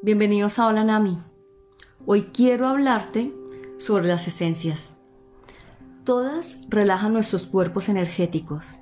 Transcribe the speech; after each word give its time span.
Bienvenidos 0.00 0.60
a 0.60 0.68
Hola 0.68 0.84
Nami. 0.84 1.18
Hoy 2.06 2.30
quiero 2.32 2.68
hablarte 2.68 3.34
sobre 3.78 4.06
las 4.06 4.28
esencias. 4.28 4.96
Todas 6.04 6.64
relajan 6.68 7.12
nuestros 7.12 7.46
cuerpos 7.46 7.88
energéticos. 7.88 8.78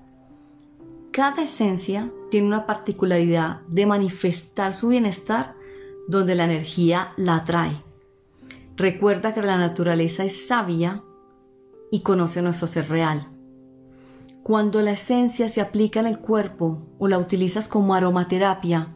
Cada 1.13 1.45
esencia 1.45 2.13
tiene 2.31 2.49
una 2.49 2.67
particularidad 2.67 3.63
de 3.63 3.87
manifestar 3.87 4.75
su 4.75 4.89
bienestar 4.89 5.55
donde 6.07 6.35
la 6.35 6.45
energía 6.45 7.15
la 7.17 7.37
atrae. 7.37 7.83
Recuerda 8.77 9.33
que 9.33 9.41
la 9.41 9.57
naturaleza 9.57 10.23
es 10.23 10.47
sabia 10.47 11.03
y 11.91 12.01
conoce 12.01 12.43
nuestro 12.43 12.69
ser 12.69 12.91
real. 12.91 13.27
Cuando 14.43 14.83
la 14.83 14.93
esencia 14.93 15.49
se 15.49 15.63
aplica 15.63 15.99
en 15.99 16.07
el 16.09 16.19
cuerpo 16.19 16.83
o 16.99 17.09
la 17.09 17.17
utilizas 17.17 17.69
como 17.69 17.95
aromaterapia, 17.95 18.91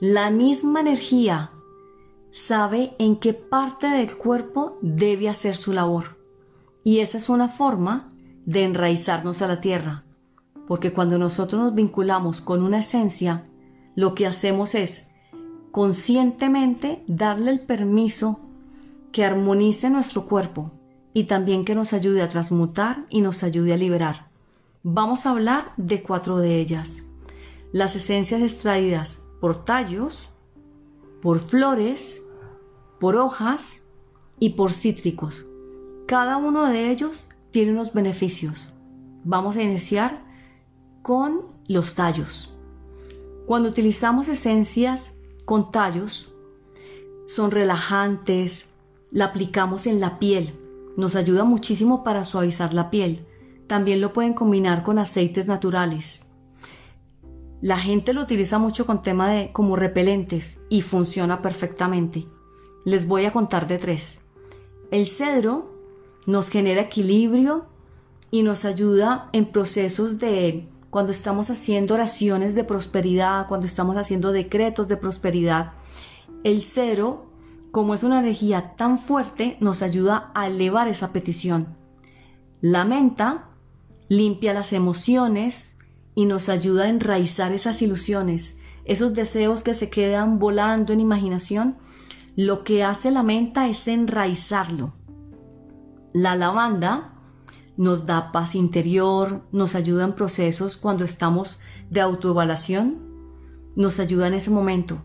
la 0.00 0.30
misma 0.30 0.80
energía 0.80 1.50
sabe 2.30 2.94
en 2.98 3.16
qué 3.16 3.34
parte 3.34 3.86
del 3.86 4.16
cuerpo 4.16 4.78
debe 4.80 5.28
hacer 5.28 5.54
su 5.54 5.74
labor. 5.74 6.16
Y 6.82 7.00
esa 7.00 7.18
es 7.18 7.28
una 7.28 7.50
forma 7.50 8.08
de 8.46 8.64
enraizarnos 8.64 9.42
a 9.42 9.46
la 9.46 9.60
tierra. 9.60 10.04
Porque 10.66 10.94
cuando 10.94 11.18
nosotros 11.18 11.60
nos 11.60 11.74
vinculamos 11.74 12.40
con 12.40 12.62
una 12.62 12.78
esencia, 12.78 13.44
lo 13.94 14.14
que 14.14 14.26
hacemos 14.26 14.74
es 14.74 15.08
conscientemente 15.70 17.04
darle 17.06 17.50
el 17.50 17.60
permiso 17.60 18.40
que 19.12 19.26
armonice 19.26 19.90
nuestro 19.90 20.26
cuerpo 20.26 20.72
y 21.12 21.24
también 21.24 21.66
que 21.66 21.74
nos 21.74 21.92
ayude 21.92 22.22
a 22.22 22.28
transmutar 22.28 23.04
y 23.10 23.20
nos 23.20 23.42
ayude 23.42 23.74
a 23.74 23.76
liberar. 23.76 24.30
Vamos 24.82 25.26
a 25.26 25.30
hablar 25.30 25.74
de 25.76 26.02
cuatro 26.02 26.38
de 26.38 26.58
ellas. 26.58 27.04
Las 27.70 27.96
esencias 27.96 28.40
extraídas 28.40 29.26
por 29.40 29.64
tallos, 29.64 30.30
por 31.22 31.40
flores, 31.40 32.22
por 32.98 33.16
hojas 33.16 33.82
y 34.38 34.50
por 34.50 34.72
cítricos. 34.72 35.46
Cada 36.06 36.36
uno 36.36 36.66
de 36.66 36.90
ellos 36.90 37.28
tiene 37.50 37.72
unos 37.72 37.92
beneficios. 37.92 38.72
Vamos 39.24 39.56
a 39.56 39.62
iniciar 39.62 40.22
con 41.02 41.42
los 41.66 41.94
tallos. 41.94 42.54
Cuando 43.46 43.68
utilizamos 43.68 44.28
esencias 44.28 45.16
con 45.44 45.70
tallos, 45.70 46.32
son 47.26 47.50
relajantes, 47.50 48.72
la 49.10 49.26
aplicamos 49.26 49.86
en 49.86 50.00
la 50.00 50.18
piel, 50.18 50.54
nos 50.96 51.16
ayuda 51.16 51.44
muchísimo 51.44 52.04
para 52.04 52.24
suavizar 52.24 52.74
la 52.74 52.90
piel. 52.90 53.26
También 53.66 54.00
lo 54.00 54.12
pueden 54.12 54.34
combinar 54.34 54.82
con 54.82 54.98
aceites 54.98 55.46
naturales. 55.46 56.29
La 57.60 57.78
gente 57.78 58.14
lo 58.14 58.22
utiliza 58.22 58.58
mucho 58.58 58.86
con 58.86 59.02
tema 59.02 59.28
de 59.28 59.52
como 59.52 59.76
repelentes 59.76 60.60
y 60.70 60.80
funciona 60.80 61.42
perfectamente. 61.42 62.26
Les 62.84 63.06
voy 63.06 63.26
a 63.26 63.32
contar 63.32 63.66
de 63.66 63.76
tres. 63.76 64.22
El 64.90 65.06
cedro 65.06 65.70
nos 66.26 66.48
genera 66.48 66.80
equilibrio 66.80 67.66
y 68.30 68.42
nos 68.42 68.64
ayuda 68.64 69.28
en 69.32 69.46
procesos 69.46 70.18
de 70.18 70.68
cuando 70.88 71.12
estamos 71.12 71.50
haciendo 71.50 71.94
oraciones 71.94 72.54
de 72.54 72.64
prosperidad, 72.64 73.46
cuando 73.46 73.66
estamos 73.66 73.96
haciendo 73.96 74.32
decretos 74.32 74.88
de 74.88 74.96
prosperidad. 74.96 75.74
El 76.44 76.62
cedro, 76.62 77.26
como 77.70 77.92
es 77.94 78.02
una 78.02 78.20
energía 78.20 78.74
tan 78.76 78.98
fuerte, 78.98 79.56
nos 79.60 79.82
ayuda 79.82 80.32
a 80.34 80.46
elevar 80.46 80.88
esa 80.88 81.12
petición. 81.12 81.76
La 82.62 82.84
menta 82.84 83.50
limpia 84.08 84.54
las 84.54 84.72
emociones, 84.72 85.76
y 86.20 86.26
nos 86.26 86.50
ayuda 86.50 86.84
a 86.84 86.88
enraizar 86.90 87.50
esas 87.52 87.80
ilusiones, 87.80 88.58
esos 88.84 89.14
deseos 89.14 89.62
que 89.62 89.72
se 89.72 89.88
quedan 89.88 90.38
volando 90.38 90.92
en 90.92 91.00
imaginación. 91.00 91.78
Lo 92.36 92.62
que 92.62 92.84
hace 92.84 93.10
la 93.10 93.22
menta 93.22 93.68
es 93.68 93.88
enraizarlo. 93.88 94.92
La 96.12 96.36
lavanda 96.36 97.14
nos 97.78 98.04
da 98.04 98.32
paz 98.32 98.54
interior, 98.54 99.48
nos 99.50 99.74
ayuda 99.74 100.04
en 100.04 100.12
procesos 100.12 100.76
cuando 100.76 101.04
estamos 101.04 101.58
de 101.88 102.02
autoevaluación, 102.02 102.98
nos 103.74 103.98
ayuda 103.98 104.26
en 104.26 104.34
ese 104.34 104.50
momento 104.50 105.02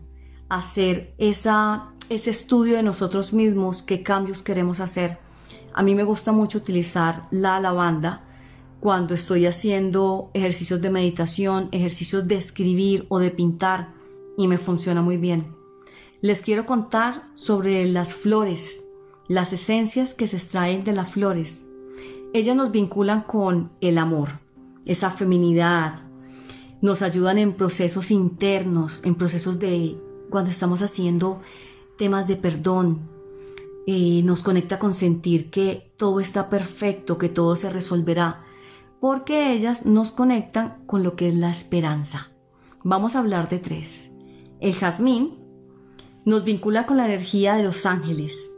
a 0.50 0.58
hacer 0.58 1.14
esa, 1.16 1.94
ese 2.10 2.28
estudio 2.28 2.76
de 2.76 2.82
nosotros 2.82 3.32
mismos, 3.32 3.80
qué 3.80 4.02
cambios 4.02 4.42
queremos 4.42 4.80
hacer. 4.80 5.18
A 5.72 5.82
mí 5.82 5.94
me 5.94 6.04
gusta 6.04 6.32
mucho 6.32 6.58
utilizar 6.58 7.22
la 7.30 7.58
lavanda 7.58 8.25
cuando 8.80 9.14
estoy 9.14 9.46
haciendo 9.46 10.30
ejercicios 10.34 10.80
de 10.80 10.90
meditación, 10.90 11.68
ejercicios 11.72 12.26
de 12.28 12.36
escribir 12.36 13.06
o 13.08 13.18
de 13.18 13.30
pintar 13.30 13.94
y 14.36 14.48
me 14.48 14.58
funciona 14.58 15.02
muy 15.02 15.16
bien. 15.16 15.54
Les 16.20 16.42
quiero 16.42 16.66
contar 16.66 17.28
sobre 17.34 17.86
las 17.86 18.14
flores, 18.14 18.84
las 19.28 19.52
esencias 19.52 20.14
que 20.14 20.28
se 20.28 20.36
extraen 20.36 20.84
de 20.84 20.92
las 20.92 21.10
flores. 21.10 21.66
Ellas 22.32 22.56
nos 22.56 22.70
vinculan 22.70 23.22
con 23.22 23.70
el 23.80 23.98
amor, 23.98 24.40
esa 24.84 25.10
feminidad, 25.10 26.02
nos 26.82 27.02
ayudan 27.02 27.38
en 27.38 27.54
procesos 27.54 28.10
internos, 28.10 29.00
en 29.04 29.14
procesos 29.14 29.58
de 29.58 29.96
cuando 30.30 30.50
estamos 30.50 30.82
haciendo 30.82 31.40
temas 31.96 32.26
de 32.28 32.36
perdón, 32.36 33.08
eh, 33.86 34.22
nos 34.24 34.42
conecta 34.42 34.78
con 34.78 34.94
sentir 34.94 35.50
que 35.50 35.92
todo 35.96 36.20
está 36.20 36.50
perfecto, 36.50 37.18
que 37.18 37.28
todo 37.28 37.56
se 37.56 37.70
resolverá 37.70 38.45
porque 39.00 39.52
ellas 39.52 39.86
nos 39.86 40.10
conectan 40.10 40.82
con 40.86 41.02
lo 41.02 41.16
que 41.16 41.28
es 41.28 41.34
la 41.34 41.50
esperanza. 41.50 42.30
Vamos 42.82 43.16
a 43.16 43.20
hablar 43.20 43.48
de 43.48 43.58
tres. 43.58 44.12
El 44.60 44.74
jazmín 44.74 45.38
nos 46.24 46.44
vincula 46.44 46.86
con 46.86 46.96
la 46.96 47.06
energía 47.06 47.54
de 47.54 47.62
los 47.62 47.86
ángeles 47.86 48.52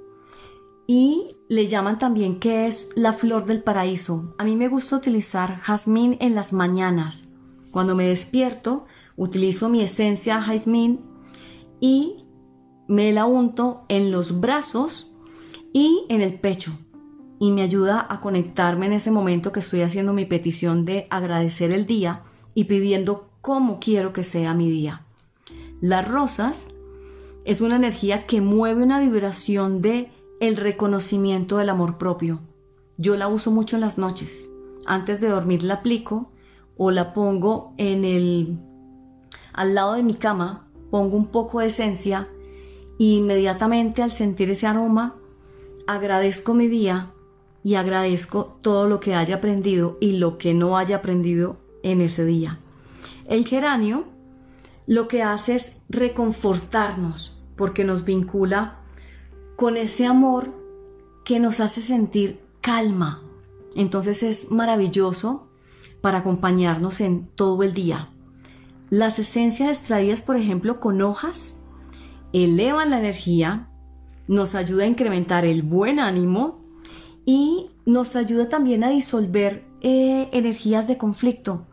y 0.87 1.37
le 1.49 1.67
llaman 1.67 1.99
también 1.99 2.39
que 2.39 2.67
es 2.67 2.91
la 2.95 3.13
flor 3.13 3.47
del 3.47 3.63
paraíso. 3.63 4.35
A 4.39 4.45
mí 4.45 4.57
me 4.57 4.69
gusta 4.69 4.97
utilizar 4.97 5.61
jazmín 5.61 6.17
en 6.21 6.35
las 6.35 6.53
mañanas. 6.53 7.31
Cuando 7.71 7.95
me 7.95 8.09
despierto, 8.09 8.87
utilizo 9.17 9.69
mi 9.69 9.83
esencia 9.83 10.41
jazmín 10.41 11.01
y 11.81 12.17
me 12.87 13.13
la 13.13 13.27
unto 13.27 13.85
en 13.89 14.11
los 14.11 14.41
brazos 14.41 15.13
y 15.73 16.05
en 16.09 16.23
el 16.23 16.41
pecho 16.41 16.73
y 17.41 17.53
me 17.53 17.63
ayuda 17.63 18.07
a 18.09 18.21
conectarme 18.21 18.87
en 18.87 18.93
ese 18.95 19.11
momento 19.11 19.53
que 19.53 19.61
estoy 19.61 19.83
haciendo 19.83 20.13
mi 20.13 20.25
petición 20.25 20.85
de 20.85 21.07
agradecer 21.11 21.71
el 21.71 21.87
día 21.87 22.23
y 22.55 22.65
pidiendo 22.65 23.29
cómo 23.41 23.79
quiero 23.81 24.13
que 24.13 24.25
sea 24.25 24.55
mi 24.55 24.69
día. 24.71 25.05
Las 25.81 26.09
rosas 26.09 26.69
es 27.45 27.61
una 27.61 27.77
energía 27.77 28.27
que 28.27 28.41
mueve 28.41 28.83
una 28.83 29.01
vibración 29.01 29.81
de 29.81 30.11
el 30.41 30.57
reconocimiento 30.57 31.59
del 31.59 31.69
amor 31.69 31.99
propio. 31.99 32.41
Yo 32.97 33.17
la 33.17 33.29
uso 33.29 33.51
mucho 33.51 33.77
en 33.77 33.81
las 33.81 33.99
noches. 33.99 34.51
Antes 34.87 35.21
de 35.21 35.29
dormir 35.29 35.63
la 35.63 35.75
aplico 35.75 36.33
o 36.77 36.91
la 36.91 37.13
pongo 37.13 37.75
en 37.77 38.05
el 38.05 38.59
al 39.53 39.75
lado 39.75 39.95
de 39.95 40.03
mi 40.03 40.15
cama, 40.15 40.69
pongo 40.91 41.17
un 41.17 41.27
poco 41.27 41.61
de 41.61 41.67
esencia 41.67 42.29
e 42.99 43.05
inmediatamente 43.05 44.03
al 44.03 44.13
sentir 44.13 44.51
ese 44.51 44.67
aroma 44.67 45.17
agradezco 45.87 46.55
mi 46.55 46.69
día 46.69 47.13
y 47.69 47.75
agradezco 47.75 48.59
todo 48.63 48.89
lo 48.89 48.99
que 48.99 49.15
haya 49.15 49.35
aprendido 49.35 49.99
y 50.01 50.13
lo 50.13 50.39
que 50.39 50.55
no 50.55 50.79
haya 50.79 50.97
aprendido 50.97 51.59
en 51.83 52.01
ese 52.01 52.25
día. 52.25 52.59
El 53.27 53.47
geranio 53.47 54.07
lo 54.87 55.07
que 55.07 55.23
hace 55.23 55.57
es 55.57 55.83
reconfortarnos 55.91 57.39
porque 57.57 57.85
nos 57.85 58.07
vincula 58.07 58.79
con 59.57 59.77
ese 59.77 60.07
amor 60.07 60.55
que 61.27 61.41
nos 61.41 61.61
hace 61.61 61.83
sentir 61.83 62.41
calma. 62.63 63.23
Entonces 63.77 64.23
es 64.23 64.51
maravilloso 64.51 65.51
para 66.01 66.21
acompañarnos 66.21 67.03
en 67.03 67.27
todo 67.27 67.63
el 67.63 67.75
día. 67.75 68.09
Las 68.89 69.19
esencias 69.19 69.77
extraídas, 69.77 70.23
por 70.23 70.37
ejemplo, 70.37 70.81
con 70.81 71.03
hojas, 71.03 71.63
elevan 72.33 72.89
la 72.89 72.99
energía, 72.99 73.69
nos 74.27 74.55
ayuda 74.55 74.85
a 74.85 74.87
incrementar 74.87 75.45
el 75.45 75.61
buen 75.61 76.01
ánimo 76.01 76.67
y 77.29 77.69
nos 77.85 78.17
ayuda 78.17 78.49
también 78.49 78.83
a 78.85 78.89
disolver 78.89 79.63
eh, 79.83 80.31
energías 80.33 80.89
de 80.89 80.97
conflicto. 80.97 81.67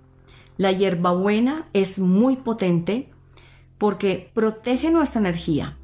La 0.58 0.74
hierbabuena 0.74 1.70
es 1.72 1.98
muy 1.98 2.36
potente 2.36 3.10
porque 3.78 4.30
protege 4.34 4.92
nuestra 4.92 5.22
energía, 5.22 5.78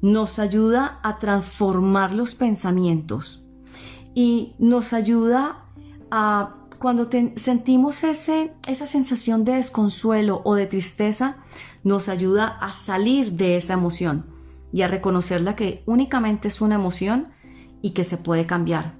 nos 0.00 0.38
ayuda 0.38 1.00
a 1.02 1.18
transformar 1.18 2.14
los 2.14 2.34
pensamientos 2.34 3.44
y 4.14 4.54
nos 4.58 4.94
ayuda 4.94 5.66
a 6.10 6.56
cuando 6.78 7.06
sentimos 7.36 8.04
ese, 8.04 8.54
esa 8.66 8.86
sensación 8.86 9.44
de 9.44 9.56
desconsuelo 9.56 10.40
o 10.46 10.54
de 10.54 10.64
tristeza, 10.64 11.36
nos 11.84 12.08
ayuda 12.08 12.46
a 12.46 12.72
salir 12.72 13.32
de 13.32 13.56
esa 13.56 13.74
emoción 13.74 14.24
y 14.72 14.80
a 14.80 14.88
reconocerla 14.88 15.56
que 15.56 15.82
únicamente 15.84 16.48
es 16.48 16.62
una 16.62 16.76
emoción 16.76 17.28
y 17.82 17.90
que 17.90 18.02
se 18.02 18.16
puede 18.16 18.46
cambiar. 18.46 18.99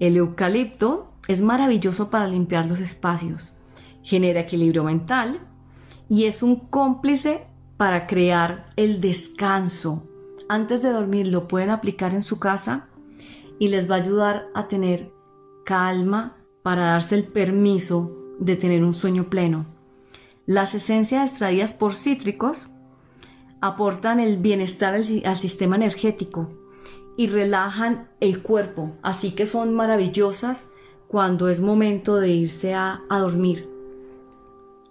El 0.00 0.16
eucalipto 0.16 1.12
es 1.28 1.42
maravilloso 1.42 2.10
para 2.10 2.26
limpiar 2.26 2.66
los 2.66 2.80
espacios, 2.80 3.52
genera 4.02 4.40
equilibrio 4.40 4.82
mental 4.82 5.38
y 6.08 6.24
es 6.24 6.42
un 6.42 6.56
cómplice 6.56 7.46
para 7.76 8.06
crear 8.06 8.66
el 8.76 9.00
descanso. 9.00 10.08
Antes 10.48 10.82
de 10.82 10.90
dormir 10.90 11.28
lo 11.28 11.46
pueden 11.46 11.70
aplicar 11.70 12.14
en 12.14 12.22
su 12.22 12.38
casa 12.38 12.88
y 13.58 13.68
les 13.68 13.88
va 13.88 13.96
a 13.96 13.98
ayudar 13.98 14.46
a 14.54 14.68
tener 14.68 15.12
calma 15.64 16.36
para 16.62 16.86
darse 16.86 17.14
el 17.14 17.24
permiso 17.24 18.10
de 18.38 18.56
tener 18.56 18.82
un 18.82 18.94
sueño 18.94 19.28
pleno. 19.28 19.66
Las 20.46 20.74
esencias 20.74 21.30
extraídas 21.30 21.74
por 21.74 21.94
cítricos 21.94 22.68
aportan 23.60 24.18
el 24.18 24.38
bienestar 24.38 24.94
al, 24.94 25.04
sistema 25.04 25.76
energético 25.76 26.50
y 27.20 27.26
relajan 27.26 28.08
el 28.20 28.42
cuerpo, 28.42 28.96
así 29.02 29.32
que 29.32 29.44
son 29.44 29.74
maravillosas 29.74 30.70
cuando 31.06 31.50
es 31.50 31.60
momento 31.60 32.16
de 32.16 32.30
irse 32.30 32.72
a, 32.72 33.02
a 33.10 33.18
dormir. 33.18 33.68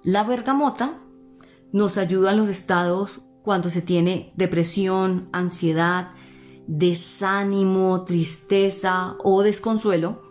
La 0.04 0.24
bergamota 0.24 1.00
nos 1.72 1.98
ayuda 1.98 2.30
en 2.30 2.38
los 2.38 2.50
estados 2.50 3.22
cuando 3.42 3.72
se 3.72 3.82
tiene 3.82 4.32
depresión, 4.36 5.28
ansiedad, 5.32 6.12
desánimo, 6.68 8.04
tristeza 8.04 9.16
o 9.24 9.42
desconsuelo. 9.42 10.22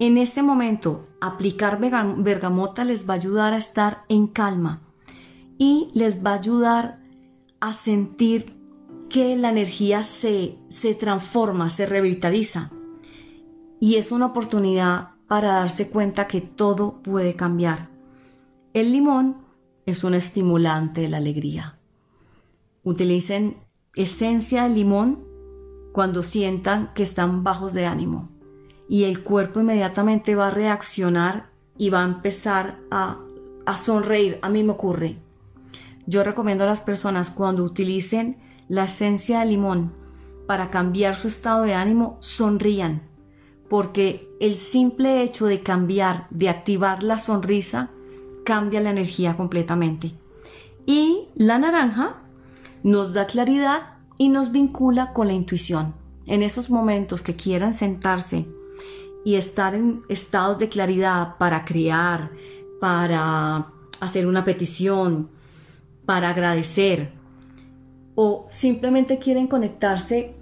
En 0.00 0.18
ese 0.18 0.42
momento, 0.42 1.06
aplicar 1.20 1.78
bergamota 1.78 2.84
les 2.84 3.08
va 3.08 3.14
a 3.14 3.18
ayudar 3.18 3.54
a 3.54 3.58
estar 3.58 4.02
en 4.08 4.26
calma 4.26 4.82
y 5.56 5.92
les 5.94 6.26
va 6.26 6.32
a 6.32 6.38
ayudar 6.38 6.98
a 7.60 7.72
sentir 7.72 8.60
que 9.12 9.36
la 9.36 9.50
energía 9.50 10.02
se, 10.02 10.56
se 10.68 10.94
transforma, 10.94 11.68
se 11.68 11.84
revitaliza. 11.84 12.70
Y 13.78 13.96
es 13.96 14.10
una 14.10 14.26
oportunidad 14.26 15.10
para 15.28 15.52
darse 15.52 15.90
cuenta 15.90 16.26
que 16.26 16.40
todo 16.40 17.02
puede 17.02 17.36
cambiar. 17.36 17.90
El 18.72 18.90
limón 18.90 19.36
es 19.84 20.02
un 20.02 20.14
estimulante 20.14 21.02
de 21.02 21.10
la 21.10 21.18
alegría. 21.18 21.78
Utilicen 22.84 23.58
esencia 23.94 24.62
de 24.62 24.70
limón 24.70 25.22
cuando 25.92 26.22
sientan 26.22 26.90
que 26.94 27.02
están 27.02 27.44
bajos 27.44 27.74
de 27.74 27.84
ánimo 27.84 28.30
y 28.88 29.04
el 29.04 29.22
cuerpo 29.22 29.60
inmediatamente 29.60 30.34
va 30.34 30.48
a 30.48 30.52
reaccionar 30.52 31.50
y 31.76 31.90
va 31.90 32.02
a 32.02 32.06
empezar 32.08 32.78
a, 32.90 33.18
a 33.66 33.76
sonreír. 33.76 34.38
A 34.40 34.48
mí 34.48 34.62
me 34.62 34.72
ocurre. 34.72 35.18
Yo 36.06 36.24
recomiendo 36.24 36.64
a 36.64 36.66
las 36.66 36.80
personas 36.80 37.28
cuando 37.28 37.62
utilicen 37.62 38.38
la 38.72 38.84
esencia 38.84 39.40
de 39.40 39.44
limón 39.44 39.92
para 40.46 40.70
cambiar 40.70 41.14
su 41.14 41.28
estado 41.28 41.64
de 41.64 41.74
ánimo, 41.74 42.16
sonrían, 42.20 43.02
porque 43.68 44.26
el 44.40 44.56
simple 44.56 45.22
hecho 45.22 45.44
de 45.44 45.62
cambiar, 45.62 46.26
de 46.30 46.48
activar 46.48 47.02
la 47.02 47.18
sonrisa, 47.18 47.90
cambia 48.46 48.80
la 48.80 48.88
energía 48.88 49.36
completamente. 49.36 50.12
Y 50.86 51.28
la 51.34 51.58
naranja 51.58 52.22
nos 52.82 53.12
da 53.12 53.26
claridad 53.26 53.98
y 54.16 54.30
nos 54.30 54.52
vincula 54.52 55.12
con 55.12 55.26
la 55.26 55.34
intuición. 55.34 55.94
En 56.24 56.42
esos 56.42 56.70
momentos 56.70 57.20
que 57.20 57.36
quieran 57.36 57.74
sentarse 57.74 58.46
y 59.22 59.34
estar 59.34 59.74
en 59.74 60.00
estados 60.08 60.58
de 60.58 60.70
claridad 60.70 61.36
para 61.36 61.66
crear, 61.66 62.30
para 62.80 63.66
hacer 64.00 64.26
una 64.26 64.46
petición, 64.46 65.28
para 66.06 66.30
agradecer 66.30 67.20
o 68.14 68.46
simplemente 68.50 69.18
quieren 69.18 69.46
conectarse 69.46 70.34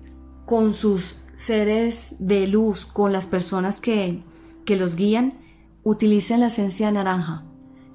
con 0.46 0.74
sus 0.74 1.22
seres 1.36 2.16
de 2.18 2.46
luz, 2.46 2.84
con 2.84 3.12
las 3.12 3.26
personas 3.26 3.80
que, 3.80 4.22
que 4.64 4.76
los 4.76 4.96
guían, 4.96 5.38
utilicen 5.82 6.40
la 6.40 6.48
esencia 6.48 6.90
naranja. 6.90 7.44